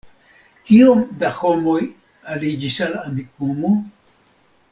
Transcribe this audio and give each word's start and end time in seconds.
Kiom 0.69 1.03
da 1.23 1.29
homoj 1.41 1.77
aliĝis 2.37 2.81
al 2.87 2.99
Amikumu? 3.03 3.75